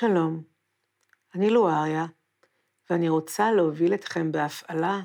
שלום, 0.00 0.42
אני 1.34 1.50
לואריה, 1.50 2.06
ואני 2.90 3.08
רוצה 3.08 3.52
להוביל 3.52 3.94
אתכם 3.94 4.32
בהפעלה 4.32 5.00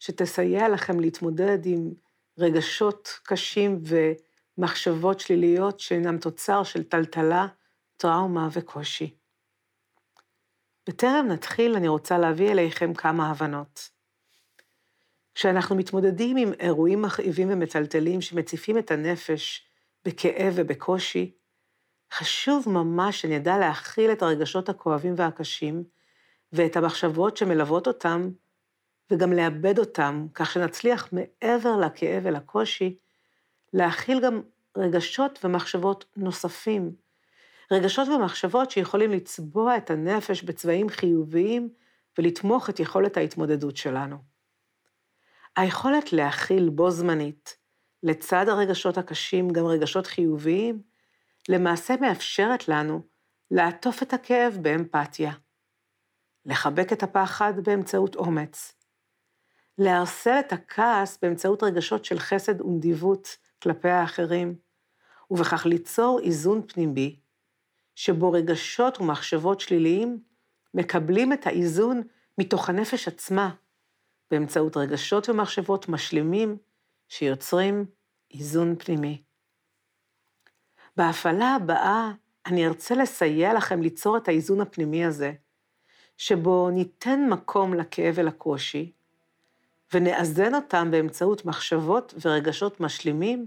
שתסייע 0.00 0.68
לכם 0.68 1.00
להתמודד 1.00 1.58
עם 1.64 1.90
רגשות 2.38 3.08
קשים 3.22 3.82
ומחשבות 4.58 5.20
שליליות 5.20 5.80
שאינם 5.80 6.18
תוצר 6.18 6.62
של 6.62 6.82
טלטלה, 6.82 7.46
טראומה 7.96 8.48
וקושי. 8.52 9.14
בטרם 10.88 11.26
נתחיל, 11.28 11.74
אני 11.74 11.88
רוצה 11.88 12.18
להביא 12.18 12.50
אליכם 12.50 12.94
כמה 12.94 13.30
הבנות. 13.30 13.90
כשאנחנו 15.34 15.76
מתמודדים 15.76 16.36
עם 16.36 16.52
אירועים 16.60 17.02
מכאיבים 17.02 17.48
ומטלטלים 17.50 18.20
שמציפים 18.20 18.78
את 18.78 18.90
הנפש 18.90 19.66
בכאב 20.04 20.52
ובקושי, 20.56 21.34
חשוב 22.18 22.68
ממש 22.68 23.20
שנדע 23.20 23.58
להכיל 23.58 24.12
את 24.12 24.22
הרגשות 24.22 24.68
הכואבים 24.68 25.14
והקשים 25.16 25.84
ואת 26.52 26.76
המחשבות 26.76 27.36
שמלוות 27.36 27.86
אותם, 27.86 28.30
וגם 29.10 29.32
לאבד 29.32 29.78
אותם, 29.78 30.26
כך 30.34 30.52
שנצליח 30.52 31.08
מעבר 31.12 31.76
לכאב 31.76 32.22
ולקושי, 32.24 32.96
להכיל 33.72 34.20
גם 34.20 34.42
רגשות 34.76 35.44
ומחשבות 35.44 36.04
נוספים. 36.16 36.92
רגשות 37.70 38.08
ומחשבות 38.08 38.70
שיכולים 38.70 39.10
לצבוע 39.10 39.76
את 39.76 39.90
הנפש 39.90 40.42
בצבעים 40.42 40.88
חיוביים 40.88 41.68
ולתמוך 42.18 42.70
את 42.70 42.80
יכולת 42.80 43.16
ההתמודדות 43.16 43.76
שלנו. 43.76 44.16
היכולת 45.56 46.12
להכיל 46.12 46.68
בו 46.68 46.90
זמנית, 46.90 47.56
לצד 48.02 48.48
הרגשות 48.48 48.98
הקשים, 48.98 49.50
גם 49.50 49.66
רגשות 49.66 50.06
חיוביים, 50.06 50.93
למעשה 51.48 51.94
מאפשרת 52.00 52.68
לנו 52.68 53.02
לעטוף 53.50 54.02
את 54.02 54.12
הכאב 54.12 54.58
באמפתיה, 54.62 55.32
לחבק 56.46 56.92
את 56.92 57.02
הפחד 57.02 57.52
באמצעות 57.64 58.16
אומץ, 58.16 58.72
לערסל 59.78 60.40
את 60.40 60.52
הכעס 60.52 61.18
באמצעות 61.22 61.62
רגשות 61.62 62.04
של 62.04 62.18
חסד 62.18 62.60
ונדיבות 62.60 63.36
כלפי 63.62 63.88
האחרים, 63.88 64.58
ובכך 65.30 65.66
ליצור 65.66 66.20
איזון 66.22 66.62
פנימי, 66.68 67.20
שבו 67.94 68.32
רגשות 68.32 69.00
ומחשבות 69.00 69.60
שליליים 69.60 70.22
מקבלים 70.74 71.32
את 71.32 71.46
האיזון 71.46 72.02
מתוך 72.38 72.68
הנפש 72.68 73.08
עצמה, 73.08 73.54
באמצעות 74.30 74.76
רגשות 74.76 75.28
ומחשבות 75.28 75.88
משלימים 75.88 76.56
שיוצרים 77.08 77.86
איזון 78.34 78.76
פנימי. 78.78 79.23
בהפעלה 80.96 81.54
הבאה 81.54 82.10
אני 82.46 82.66
ארצה 82.66 82.94
לסייע 82.94 83.54
לכם 83.54 83.82
ליצור 83.82 84.16
את 84.16 84.28
האיזון 84.28 84.60
הפנימי 84.60 85.04
הזה, 85.04 85.32
שבו 86.16 86.70
ניתן 86.70 87.26
מקום 87.30 87.74
לכאב 87.74 88.14
ולקושי, 88.16 88.92
ונאזן 89.94 90.54
אותם 90.54 90.90
באמצעות 90.90 91.44
מחשבות 91.44 92.14
ורגשות 92.24 92.80
משלימים, 92.80 93.46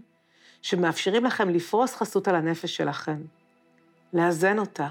שמאפשרים 0.62 1.26
לכם 1.26 1.50
לפרוס 1.50 1.96
חסות 1.96 2.28
על 2.28 2.36
הנפש 2.36 2.76
שלכם, 2.76 3.22
לאזן 4.14 4.60
אותה, 4.60 4.90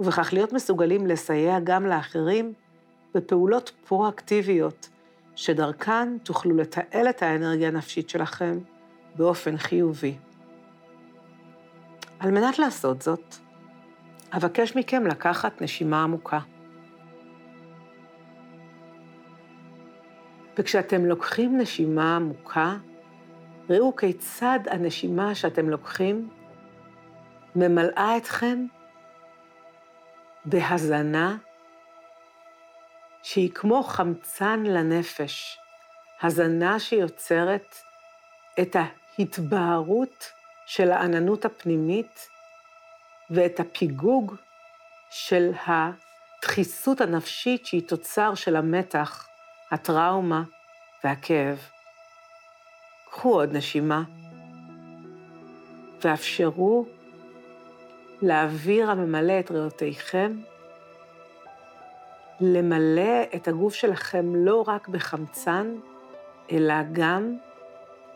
ובכך 0.00 0.32
להיות 0.32 0.52
מסוגלים 0.52 1.06
לסייע 1.06 1.60
גם 1.64 1.86
לאחרים 1.86 2.52
בפעולות 3.14 3.72
פרואקטיביות, 3.84 4.88
שדרכן 5.36 6.18
תוכלו 6.18 6.56
לתעל 6.56 7.08
את 7.08 7.22
האנרגיה 7.22 7.68
הנפשית 7.68 8.08
שלכם 8.10 8.58
באופן 9.16 9.56
חיובי. 9.56 10.14
על 12.20 12.30
מנת 12.30 12.58
לעשות 12.58 13.02
זאת, 13.02 13.34
אבקש 14.36 14.76
מכם 14.76 15.06
לקחת 15.06 15.62
נשימה 15.62 16.02
עמוקה. 16.02 16.38
וכשאתם 20.58 21.04
לוקחים 21.04 21.58
נשימה 21.58 22.16
עמוקה, 22.16 22.76
ראו 23.70 23.96
כיצד 23.96 24.58
הנשימה 24.66 25.34
שאתם 25.34 25.68
לוקחים 25.68 26.28
ממלאה 27.56 28.16
אתכם 28.16 28.66
בהזנה 30.44 31.36
שהיא 33.22 33.50
כמו 33.54 33.82
חמצן 33.82 34.62
לנפש, 34.62 35.58
הזנה 36.22 36.78
שיוצרת 36.78 37.76
את 38.60 38.76
ההתבהרות 39.18 40.37
של 40.68 40.92
העננות 40.92 41.44
הפנימית 41.44 42.28
ואת 43.30 43.60
הפיגוג 43.60 44.34
של 45.10 45.50
הדחיסות 45.66 47.00
הנפשית 47.00 47.66
שהיא 47.66 47.88
תוצר 47.88 48.34
של 48.34 48.56
המתח, 48.56 49.28
הטראומה 49.70 50.42
והכאב. 51.04 51.58
קחו 53.10 53.34
עוד 53.34 53.56
נשימה 53.56 54.02
ואפשרו 56.04 56.86
לאוויר 58.22 58.90
הממלא 58.90 59.40
את 59.40 59.50
ריאותיכם 59.50 60.36
למלא 62.40 63.22
את 63.34 63.48
הגוף 63.48 63.74
שלכם 63.74 64.34
לא 64.34 64.64
רק 64.66 64.88
בחמצן, 64.88 65.74
אלא 66.52 66.74
גם 66.92 67.36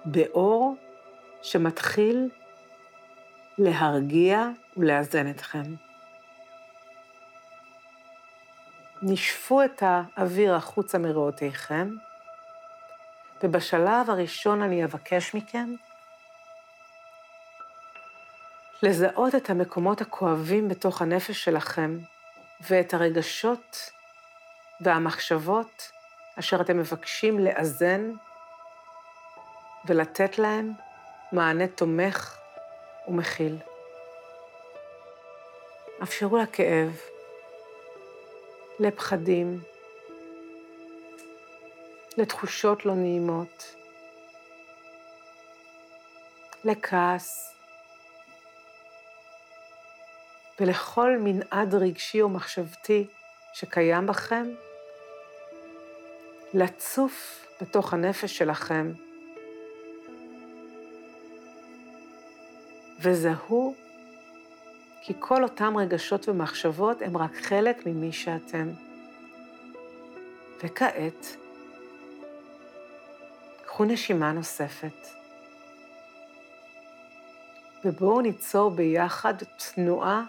באור 0.04 0.76
שמתחיל 1.42 2.28
להרגיע 3.58 4.48
ולאזן 4.76 5.30
אתכם. 5.30 5.62
נשפו 9.02 9.62
את 9.62 9.82
האוויר 9.86 10.54
החוצה 10.54 10.98
מריאותיכם, 10.98 11.88
ובשלב 13.42 14.10
הראשון 14.10 14.62
אני 14.62 14.84
אבקש 14.84 15.34
מכם 15.34 15.74
לזהות 18.82 19.34
את 19.34 19.50
המקומות 19.50 20.00
הכואבים 20.00 20.68
בתוך 20.68 21.02
הנפש 21.02 21.44
שלכם 21.44 21.98
ואת 22.60 22.94
הרגשות 22.94 23.90
והמחשבות 24.80 25.92
אשר 26.38 26.60
אתם 26.60 26.78
מבקשים 26.78 27.38
לאזן 27.38 28.10
ולתת 29.84 30.38
להם 30.38 30.72
מענה 31.32 31.66
תומך 31.66 32.41
ומכיל. 33.08 33.56
אפשרו 36.02 36.38
לכאב, 36.38 37.00
לפחדים, 38.78 39.60
לתחושות 42.16 42.86
לא 42.86 42.94
נעימות, 42.94 43.74
לכעס 46.64 47.54
ולכל 50.60 51.16
מנעד 51.18 51.74
רגשי 51.74 52.22
ומחשבתי 52.22 53.06
שקיים 53.52 54.06
בכם, 54.06 54.44
לצוף 56.54 57.46
בתוך 57.60 57.94
הנפש 57.94 58.38
שלכם 58.38 58.92
וזהו 63.02 63.74
כי 65.00 65.12
כל 65.18 65.42
אותם 65.42 65.76
רגשות 65.76 66.28
ומחשבות 66.28 67.02
הם 67.02 67.16
רק 67.16 67.36
חלק 67.36 67.86
ממי 67.86 68.12
שאתם. 68.12 68.68
וכעת, 70.64 71.36
קחו 73.66 73.84
נשימה 73.84 74.32
נוספת, 74.32 75.08
ובואו 77.84 78.20
ניצור 78.20 78.70
ביחד 78.70 79.34
תנועה 79.56 80.24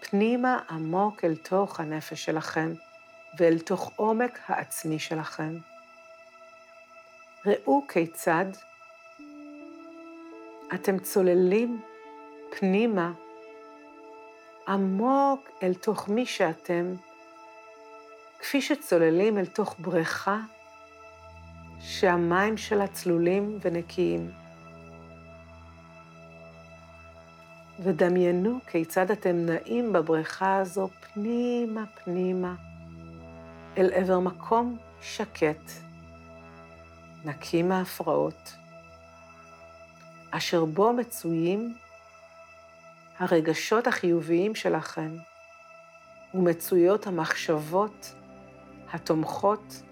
פנימה 0.00 0.58
עמוק 0.70 1.24
אל 1.24 1.36
תוך 1.36 1.80
הנפש 1.80 2.24
שלכם 2.24 2.72
ואל 3.38 3.58
תוך 3.58 3.92
עומק 3.96 4.38
העצמי 4.46 4.98
שלכם. 4.98 5.58
ראו 7.46 7.84
כיצד 7.88 8.44
אתם 10.74 10.98
צוללים 10.98 11.80
פנימה 12.58 13.12
עמוק 14.68 15.48
אל 15.62 15.74
תוך 15.74 16.08
מי 16.08 16.26
שאתם, 16.26 16.94
כפי 18.38 18.62
שצוללים 18.62 19.38
אל 19.38 19.46
תוך 19.46 19.76
בריכה 19.78 20.40
שהמים 21.80 22.56
שלה 22.56 22.86
צלולים 22.86 23.58
ונקיים. 23.60 24.30
ודמיינו 27.80 28.58
כיצד 28.66 29.10
אתם 29.10 29.36
נעים 29.36 29.92
בבריכה 29.92 30.56
הזו 30.56 30.88
פנימה 30.88 31.84
פנימה 31.86 32.54
אל 33.78 33.92
עבר 33.92 34.20
מקום 34.20 34.78
שקט, 35.00 35.70
נקי 37.24 37.62
מהפרעות. 37.62 38.61
אשר 40.34 40.64
בו 40.64 40.92
מצויים 40.92 41.74
הרגשות 43.18 43.86
החיוביים 43.86 44.54
שלכם, 44.54 45.10
ומצויות 46.34 47.06
המחשבות 47.06 48.14
התומכות 48.92 49.82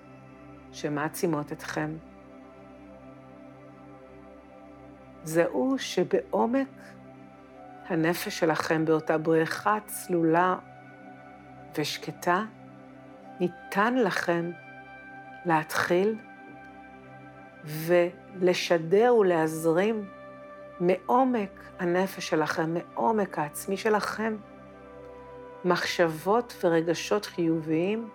שמעצימות 0.72 1.52
אתכם. 1.52 1.90
זהו 5.24 5.76
שבעומק 5.78 6.68
הנפש 7.88 8.38
שלכם, 8.38 8.84
באותה 8.84 9.18
בריכה 9.18 9.78
צלולה 9.86 10.56
ושקטה, 11.78 12.44
ניתן 13.40 13.94
לכם 13.94 14.50
להתחיל 15.46 16.18
ולשדר 17.64 19.14
ולהזרים 19.14 20.19
מעומק 20.80 21.62
הנפש 21.78 22.28
שלכם, 22.28 22.74
מעומק 22.74 23.38
העצמי 23.38 23.76
שלכם, 23.76 24.36
מחשבות 25.64 26.56
ורגשות 26.64 27.26
חיוביים 27.26 28.08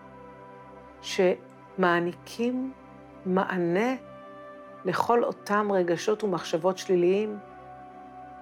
שמעניקים 1.01 2.73
מענה 3.25 3.95
לכל 4.85 5.23
אותם 5.23 5.71
רגשות 5.71 6.23
ומחשבות 6.23 6.77
שליליים 6.77 7.39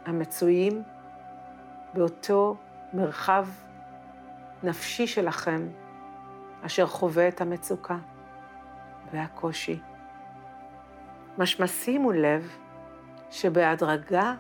המצויים 0.05 0.83
באותו 1.93 2.55
מרחב 2.93 3.47
נפשי 4.63 5.07
שלכם, 5.07 5.67
אשר 6.61 6.87
חווה 6.87 7.27
את 7.27 7.41
המצוקה 7.41 7.97
והקושי. 9.11 9.79
משמע 11.37 11.67
שימו 11.67 12.11
לב 12.11 12.57
שבהדרגה 13.33 14.35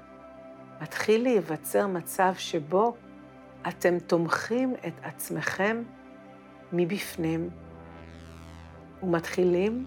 מתחיל 0.81 1.23
להיווצר 1.23 1.87
מצב 1.87 2.33
שבו 2.37 2.95
אתם 3.67 3.99
תומכים 3.99 4.73
את 4.87 4.93
עצמכם 5.03 5.83
מבפנים 6.73 7.49
ומתחילים 9.03 9.85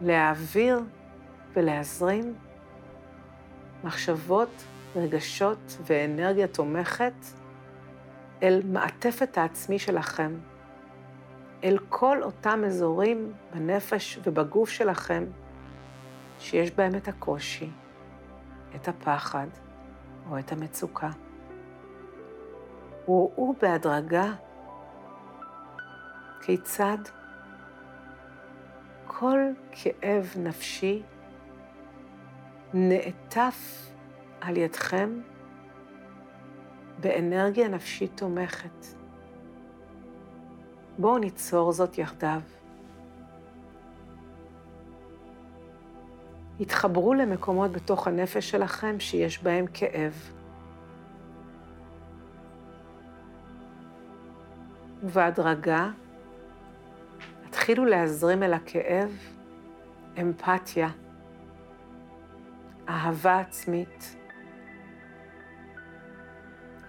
להעביר 0.00 0.80
ולהזרים 1.52 2.34
מחשבות, 3.84 4.64
רגשות 4.96 5.78
ואנרגיה 5.86 6.46
תומכת 6.46 7.14
אל 8.42 8.62
מעטפת 8.64 9.38
העצמי 9.38 9.78
שלכם, 9.78 10.34
אל 11.64 11.78
כל 11.88 12.22
אותם 12.22 12.62
אזורים 12.66 13.32
בנפש 13.54 14.18
ובגוף 14.24 14.70
שלכם 14.70 15.24
שיש 16.38 16.70
בהם 16.70 16.94
את 16.94 17.08
הקושי, 17.08 17.70
את 18.76 18.88
הפחד 18.88 19.46
או 20.30 20.38
את 20.38 20.52
המצוקה. 20.52 21.10
וראו 23.08 23.54
בהדרגה 23.60 24.32
כיצד 26.42 26.98
כל 29.06 29.38
כאב 29.72 30.34
נפשי 30.36 31.02
נעטף 32.74 33.90
על 34.40 34.56
ידכם 34.56 35.20
באנרגיה 37.00 37.68
נפשית 37.68 38.12
תומכת. 38.14 38.86
בואו 40.98 41.18
ניצור 41.18 41.72
זאת 41.72 41.98
יחדיו. 41.98 42.40
התחברו 46.62 47.14
למקומות 47.14 47.72
בתוך 47.72 48.06
הנפש 48.06 48.50
שלכם 48.50 49.00
שיש 49.00 49.42
בהם 49.42 49.64
כאב. 49.74 50.12
ובהדרגה 55.02 55.90
התחילו 57.48 57.84
להזרים 57.84 58.42
אל 58.42 58.52
הכאב 58.52 59.10
אמפתיה, 60.20 60.88
אהבה 62.88 63.40
עצמית. 63.40 64.16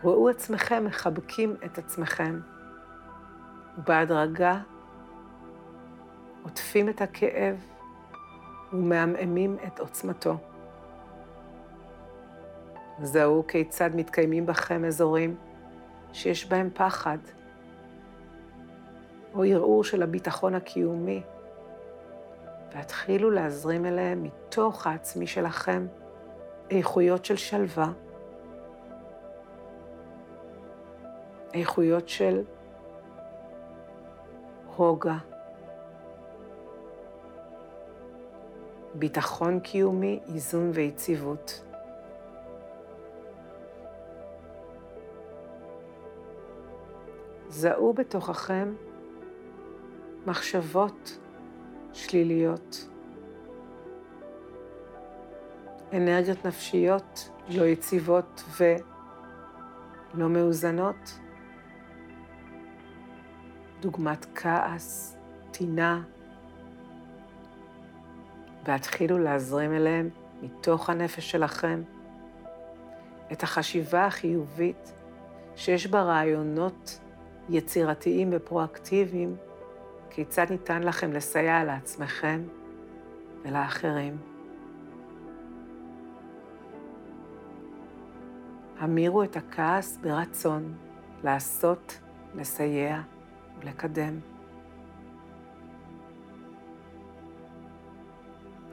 ראו 0.04 0.30
עצמכם 0.30 0.86
מחבקים 0.86 1.56
את 1.66 1.78
עצמכם, 1.78 2.40
ובהדרגה 3.78 4.60
עוטפים 6.44 6.90
את 6.90 7.02
הכאב 7.02 7.73
ומעמעמים 8.74 9.58
את 9.68 9.80
עוצמתו. 9.80 10.38
זהו 13.02 13.44
כיצד 13.48 13.90
מתקיימים 13.96 14.46
בכם 14.46 14.86
אזורים 14.86 15.36
שיש 16.14 16.46
בהם 16.46 16.70
פחד, 16.74 17.18
או 19.34 19.44
ערעור 19.44 19.84
של 19.84 20.04
הביטחון 20.04 20.56
הקיומי, 20.56 21.24
והתחילו 22.76 23.32
להזרים 23.32 23.86
אליהם 23.86 24.24
מתוך 24.24 24.88
העצמי 24.88 25.28
שלכם 25.28 25.88
איכויות 26.70 27.26
של 27.26 27.36
שלווה, 27.36 27.92
איכויות 31.54 32.10
של 32.10 32.42
רוגע, 34.78 35.16
ביטחון 38.96 39.60
קיומי, 39.60 40.20
איזון 40.34 40.72
ויציבות. 40.74 41.64
זהו 47.50 47.94
בתוככם 47.94 48.74
מחשבות 50.26 51.18
שליליות, 51.94 52.88
אנרגיות 55.94 56.46
נפשיות 56.46 57.30
לא 57.50 57.64
יציבות 57.64 58.44
ולא 58.58 60.30
מאוזנות, 60.30 61.20
דוגמת 63.80 64.26
כעס, 64.36 65.18
טינה, 65.52 66.02
והתחילו 68.66 69.18
להזרים 69.18 69.74
אליהם 69.74 70.10
מתוך 70.42 70.90
הנפש 70.90 71.32
שלכם 71.32 71.82
את 73.32 73.44
החשיבה 73.44 74.06
החיובית 74.06 74.94
שיש 75.56 75.88
בה 75.88 76.02
רעיונות 76.02 77.00
יצירתיים 77.50 78.30
ופרואקטיביים 78.32 79.36
כיצד 80.10 80.46
ניתן 80.50 80.84
לכם 80.84 81.14
לסייע 81.14 81.64
לעצמכם 81.64 82.42
ולאחרים. 83.44 84.18
המירו 88.80 89.24
את 89.24 89.38
הכעס 89.38 89.98
ברצון 89.98 90.74
לעשות, 91.24 92.00
לסייע 92.36 93.02
ולקדם. 93.60 94.33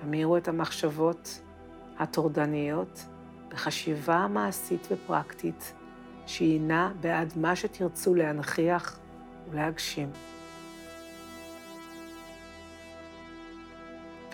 המירו 0.02 0.37
את 0.37 0.49
המחשבות 0.49 1.40
הטורדניות 1.99 3.07
בחשיבה 3.49 4.26
מעשית 4.30 4.88
ופרקטית 4.90 5.75
שהינה 6.26 6.92
בעד 7.00 7.33
מה 7.37 7.57
שתרצו 7.57 8.14
להנכיח 8.14 8.99
ולהגשים. 9.50 10.11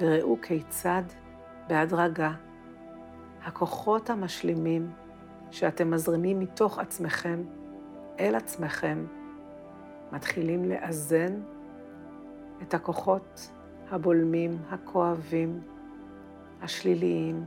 וראו 0.00 0.40
כיצד, 0.42 1.02
בהדרגה, 1.68 2.32
הכוחות 3.44 4.11
המשלימים 4.11 4.90
שאתם 5.50 5.90
מזרימים 5.90 6.40
מתוך 6.40 6.78
עצמכם 6.78 7.42
אל 8.20 8.35
עצמכם, 8.35 9.06
מתחילים 10.12 10.64
לאזן 10.64 11.40
את 12.62 12.75
הכוחות 12.75 13.50
הבולמים, 13.90 14.59
הכואבים, 14.71 15.61
השליליים, 16.62 17.45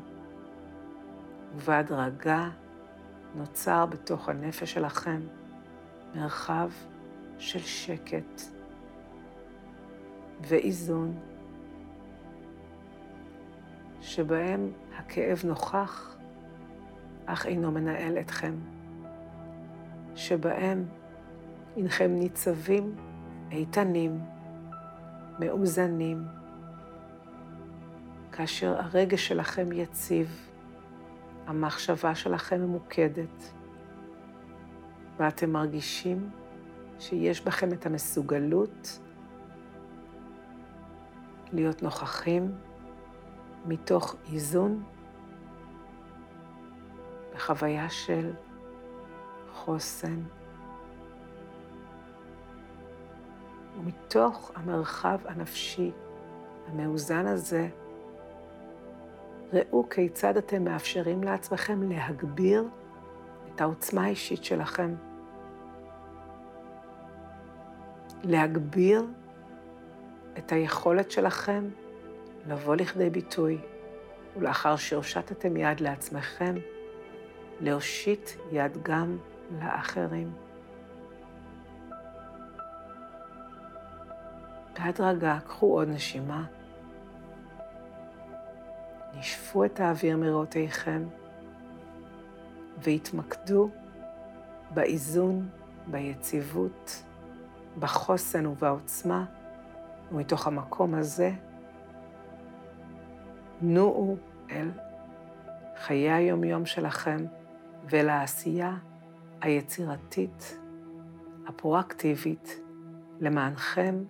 ובהדרגה 1.55 2.49
נוצר 3.35 3.85
בתוך 3.85 4.29
הנפש 4.29 4.73
שלכם 4.73 5.19
מרחב 6.15 6.69
של 7.37 7.59
שקט 7.59 8.41
ואיזון. 10.41 11.19
שבהם 14.01 14.71
הכאב 14.97 15.41
נוכח, 15.45 16.17
אך 17.25 17.45
אינו 17.45 17.71
מנהל 17.71 18.17
אתכם, 18.19 18.53
שבהם 20.15 20.85
הנכם 21.77 22.11
ניצבים 22.11 22.95
איתנים, 23.51 24.19
מאוזנים, 25.39 26.27
כאשר 28.31 28.75
הרגש 28.79 29.27
שלכם 29.27 29.71
יציב, 29.71 30.49
המחשבה 31.47 32.15
שלכם 32.15 32.61
ממוקדת, 32.61 33.53
ואתם 35.17 35.49
מרגישים 35.49 36.29
שיש 36.99 37.41
בכם 37.41 37.73
את 37.73 37.85
המסוגלות 37.85 38.99
להיות 41.53 41.83
נוכחים 41.83 42.51
מתוך 43.65 44.15
איזון 44.33 44.83
בחוויה 47.35 47.89
של 47.89 48.31
חוסן. 49.53 50.19
ומתוך 53.79 54.51
המרחב 54.55 55.17
הנפשי 55.25 55.91
המאוזן 56.67 57.27
הזה, 57.27 57.67
ראו 59.53 59.89
כיצד 59.89 60.37
אתם 60.37 60.63
מאפשרים 60.63 61.23
לעצמכם 61.23 61.91
להגביר 61.91 62.67
את 63.55 63.61
העוצמה 63.61 64.03
האישית 64.03 64.43
שלכם. 64.43 64.95
להגביר 68.23 69.05
את 70.37 70.51
היכולת 70.51 71.11
שלכם 71.11 71.69
לבוא 72.47 72.75
לכדי 72.75 73.09
ביטוי, 73.09 73.57
ולאחר 74.37 74.75
שהושטתם 74.75 75.57
יד 75.57 75.79
לעצמכם, 75.79 76.55
להושיט 77.61 78.29
יד 78.51 78.77
גם 78.83 79.17
לאחרים. 79.61 80.48
בהדרגה 84.83 85.39
קחו 85.45 85.65
עוד 85.79 85.87
נשימה. 85.87 86.45
נשפו 89.17 89.65
את 89.65 89.79
האוויר 89.79 90.17
מרואותיכם 90.17 91.03
והתמקדו 92.83 93.69
באיזון, 94.73 95.49
ביציבות, 95.87 97.03
בחוסן 97.79 98.45
ובעוצמה, 98.45 99.25
ומתוך 100.11 100.47
המקום 100.47 100.95
הזה 100.95 101.31
נועו 103.61 104.17
אל 104.51 104.71
חיי 105.75 106.11
היומיום 106.11 106.65
שלכם 106.65 107.25
ואל 107.85 108.09
העשייה 108.09 108.77
היצירתית, 109.41 110.57
הפרואקטיבית, 111.47 112.59
למענכם 113.19 114.03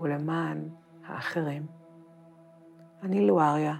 ולמען 0.00 0.68
האחרים. 1.04 1.66
אני 3.02 3.26
לואריה, 3.26 3.74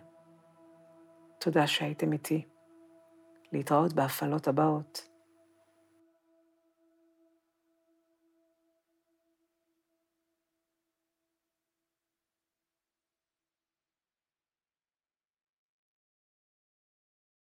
תודה 1.40 1.66
שהייתם 1.66 2.12
איתי. 2.12 2.44
להתראות 3.52 3.92
בהפעלות 3.92 4.48
הבאות. 4.48 5.08